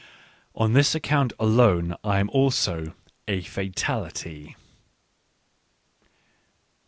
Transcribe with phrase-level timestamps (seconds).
[0.63, 2.93] On this account alone I am also
[3.27, 4.55] a fatality.